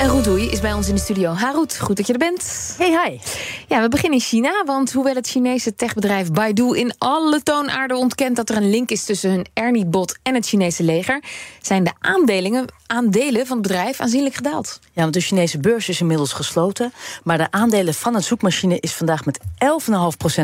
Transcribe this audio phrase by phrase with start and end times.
[0.00, 1.32] En Roedoei is bij ons in de studio.
[1.32, 2.74] Haroet, goed dat je er bent.
[2.78, 3.18] Hey, hi.
[3.68, 8.36] Ja, we beginnen in China, want hoewel het Chinese techbedrijf Baidu in alle toonaarden ontkent
[8.36, 11.22] dat er een link is tussen hun Ernie-bot en het Chinese leger,
[11.60, 14.78] zijn de aandelingen, aandelen van het bedrijf aanzienlijk gedaald.
[14.92, 16.92] Ja, want de Chinese beurs is inmiddels gesloten.
[17.24, 19.44] Maar de aandelen van het zoekmachine is vandaag met 11,5%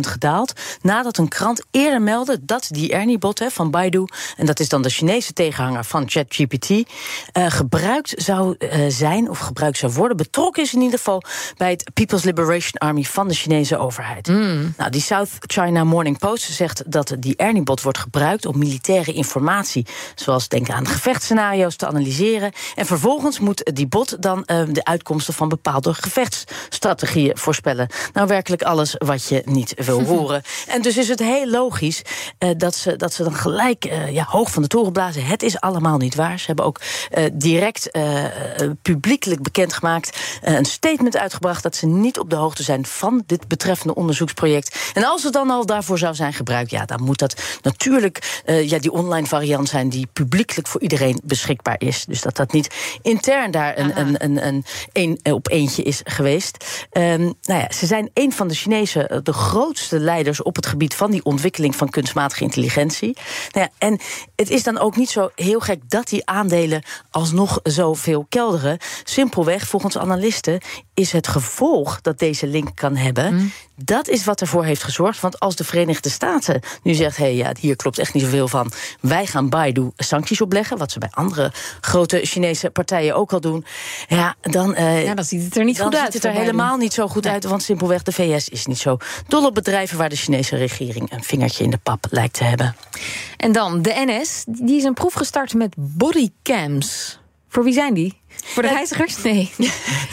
[0.00, 0.52] gedaald.
[0.82, 4.04] Nadat een krant eerder meldde dat die Ernie-bot van Baidu,
[4.36, 6.84] en dat is dan de Chinese tegenhanger van ChatGPT, uh,
[7.32, 11.22] gebruikt zou uh, zijn, of gebruikt zou worden, betrokken is in ieder geval
[11.56, 14.26] bij het People's Liberation Army van de Chinese overheid.
[14.26, 14.74] Mm.
[14.76, 19.86] Nou, die South China Morning Post zegt dat die Ernie-bot wordt gebruikt om militaire informatie,
[20.14, 22.52] zoals denken aan gevechtsscenario's, te analyseren.
[22.74, 27.88] En vervolgens moet die bot dan uh, de uitkomsten van bepaalde gevechtsstrategieën voorspellen.
[28.12, 30.42] Nou, werkelijk alles wat je niet wil horen.
[30.66, 32.02] En dus is het heel logisch
[32.38, 35.24] uh, dat, ze, dat ze dan gelijk uh, ja, hoog van de toren blazen.
[35.24, 36.38] Het is allemaal niet waar.
[36.38, 36.80] Ze hebben ook
[37.32, 37.90] direct
[38.82, 43.94] publiekelijk bekendgemaakt, een statement uitgebracht dat ze niet op de hoogte zijn van dit betreffende
[43.94, 44.90] onderzoeksproject.
[44.94, 48.78] En als het dan al daarvoor zou zijn gebruikt, ja, dan moet dat natuurlijk ja,
[48.78, 52.04] die online variant zijn die publiekelijk voor iedereen beschikbaar is.
[52.04, 56.86] Dus dat dat niet intern daar een, een, een, een, een op eentje is geweest.
[56.92, 60.94] Um, nou ja, ze zijn een van de Chinese, de grootste leiders op het gebied
[60.94, 63.16] van die ontwikkeling van kunstmatige intelligentie.
[63.50, 64.00] Nou ja, en
[64.36, 68.78] het is dan ook niet zo heel gek dat die aandelen alsnog zoveel kelderen.
[69.16, 70.60] Simpelweg, volgens analisten,
[70.94, 73.34] is het gevolg dat deze link kan hebben.
[73.34, 73.52] Mm.
[73.76, 75.20] Dat is wat ervoor heeft gezorgd.
[75.20, 78.48] Want als de Verenigde Staten nu zegt: hé, hey, ja, hier klopt echt niet zoveel
[78.48, 78.72] van.
[79.00, 80.78] Wij gaan Baidu sancties opleggen.
[80.78, 83.64] Wat ze bij andere grote Chinese partijen ook al doen.
[84.08, 86.02] Ja, dan, uh, ja, dan ziet het er niet goed uit.
[86.02, 87.32] Dan ziet het er helemaal niet zo goed nee.
[87.32, 87.44] uit.
[87.44, 88.96] Want simpelweg, de VS is niet zo
[89.28, 92.76] dol op bedrijven waar de Chinese regering een vingertje in de pap lijkt te hebben.
[93.36, 94.44] En dan de NS.
[94.46, 97.18] Die is een proef gestart met bodycams.
[97.48, 98.24] Voor wie zijn die?
[98.44, 99.22] Voor de reizigers?
[99.22, 99.52] Nee.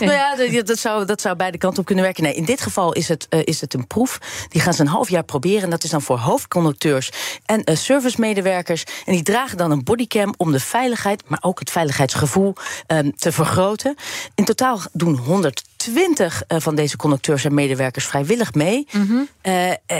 [0.00, 2.22] nou ja, dat zou, dat zou beide kanten op kunnen werken.
[2.22, 4.18] Nee, in dit geval is het, uh, is het een proef.
[4.48, 5.62] Die gaan ze een half jaar proberen.
[5.62, 7.10] En dat is dan voor hoofdconducteurs
[7.46, 8.84] en uh, servicemedewerkers.
[9.04, 12.54] En die dragen dan een bodycam om de veiligheid, maar ook het veiligheidsgevoel
[12.86, 13.94] um, te vergroten.
[14.34, 18.86] In totaal doen 120 uh, van deze conducteurs en medewerkers vrijwillig mee.
[18.90, 19.28] Mm -hmm.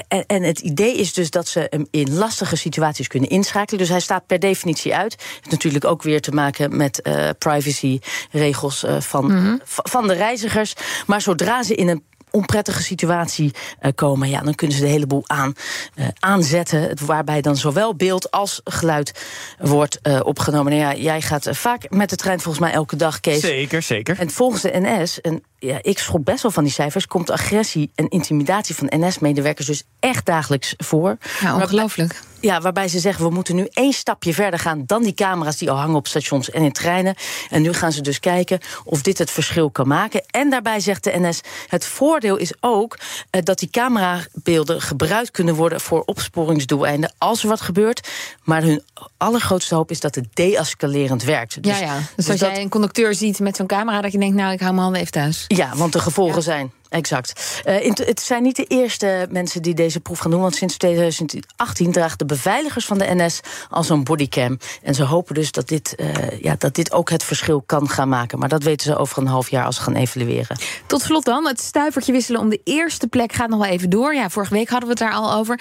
[0.08, 3.81] en, en, het idee is dus dat ze hem in lastige situaties kunnen inschakelen.
[3.81, 5.12] Dus hij staat per definitie uit.
[5.12, 7.02] Het heeft natuurlijk ook weer te maken met
[7.38, 8.00] privacy
[8.31, 9.56] regels uh, van, Mhm.
[9.65, 10.75] van de reizigers.
[11.06, 13.50] Maar zodra ze in een onprettige situatie
[13.82, 15.54] uh, komen, ja, dan kunnen ze de hele boel aan,
[15.97, 16.97] uh, aanzetten.
[17.06, 19.12] Waarbij dan zowel beeld als geluid
[19.59, 20.72] wordt uh, opgenomen.
[20.72, 23.41] Nou ja, jij gaat vaak met de trein volgens mij elke dag, Kees.
[23.41, 24.19] Zeker, zeker.
[24.19, 27.91] En volgens de NS, en ja, ik schrok best wel van die cijfers, komt agressie
[27.94, 31.16] en intimidatie van NS-medewerkers dus echt dagelijks voor.
[31.41, 32.20] Ja, ongelooflijk.
[32.41, 35.70] Ja, waarbij ze zeggen, we moeten nu één stapje verder gaan dan die camera's die
[35.70, 37.14] al hangen op stations en in treinen.
[37.50, 40.22] En nu gaan ze dus kijken of dit het verschil kan maken.
[40.30, 42.98] En daarbij zegt de NS, het voordeel is ook
[43.31, 48.08] uh, dat die camerabeelden gebruikt kunnen worden voor opsporingsdoeleinden als er wat gebeurt.
[48.42, 48.82] Maar hun
[49.16, 51.62] allergrootste hoop is dat het deescalerend werkt.
[51.62, 51.96] Dus, ja, ja.
[51.96, 52.50] Dus, dus als dat...
[52.50, 55.00] jij een conducteur ziet met zo'n camera, dat je denkt, nou, ik hou mijn handen
[55.00, 55.44] even thuis.
[55.56, 56.41] Ja, want de gevolgen ja.
[56.41, 56.72] zijn.
[56.94, 57.62] Exact.
[57.66, 61.92] Uh, het zijn niet de eerste mensen die deze proef gaan doen, want sinds 2018
[61.92, 64.59] dragen de beveiligers van de NS al zo'n bodycam.
[64.82, 68.09] En ze hopen dus dat dit, uh, ja, dat dit ook het verschil kan gaan
[68.09, 68.38] maken.
[68.38, 70.59] Maar dat weten ze over een half jaar als ze gaan evalueren.
[70.87, 74.14] Tot slot dan, het stuivertje wisselen om de eerste plek gaat nog wel even door.
[74.14, 75.60] Ja, vorige week hadden we het daar al over.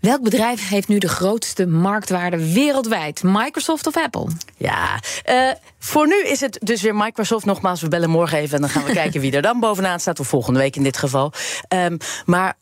[0.00, 3.22] Welk bedrijf heeft nu de grootste marktwaarde wereldwijd?
[3.22, 4.26] Microsoft of Apple?
[4.56, 5.00] Ja,
[5.30, 5.50] uh,
[5.82, 7.44] voor nu is het dus weer Microsoft.
[7.44, 10.20] Nogmaals, we bellen morgen even en dan gaan we kijken wie er dan bovenaan staat.
[10.20, 11.32] Of volgende week in dit geval.
[11.68, 12.56] Um, maar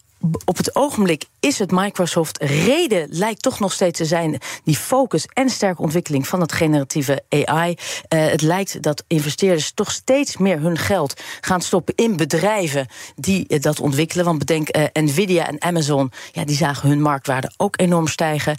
[0.45, 2.43] op het ogenblik is het Microsoft.
[2.43, 7.23] Reden lijkt toch nog steeds te zijn die focus en sterke ontwikkeling van het generatieve
[7.29, 7.71] AI.
[7.71, 12.87] Uh, het lijkt dat investeerders toch steeds meer hun geld gaan stoppen in bedrijven
[13.17, 14.25] die uh, dat ontwikkelen.
[14.25, 18.57] Want bedenk, uh, Nvidia en Amazon, ja, die zagen hun marktwaarde ook enorm stijgen.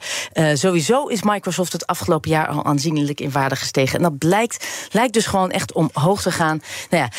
[0.54, 3.98] sowieso is Microsoft het afgelopen jaar al aanzienlijk in waarde gestegen.
[3.98, 6.62] En dat blijkt, lijkt dus gewoon echt omhoog te gaan.
[6.90, 7.10] Nou ja,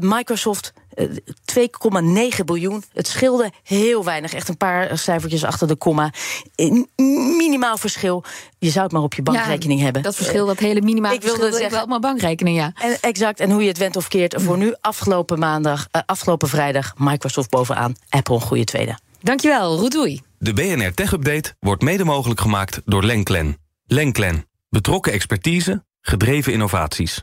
[0.00, 1.06] Microsoft Eh,
[1.44, 2.84] 2,9 biljoen.
[2.92, 4.34] Het scheelde heel weinig.
[4.34, 6.12] Echt een paar cijfertjes achter de komma.
[6.54, 6.70] Eh,
[7.36, 8.24] Minimaal verschil.
[8.58, 10.02] Je zou het maar op je bankrekening Ja, hebben.
[10.02, 12.72] Dat verschil, dat hele minimale Ik wilde verschil, zeggen- wel op mijn bankrekening, ja.
[12.80, 13.40] En exact.
[13.40, 14.42] En hoe je het went of keert.
[14.42, 17.94] Voor nu, afgelopen maandag, eh, afgelopen vrijdag, Microsoft bovenaan.
[18.08, 18.98] Apple een goede tweede.
[19.20, 20.20] Dankjewel, Roedoei.
[20.38, 23.56] De BNR Tech Update wordt mede mogelijk gemaakt door Lenklen.
[23.86, 24.46] Lenklen.
[24.68, 27.22] Betrokken expertise, gedreven innovaties.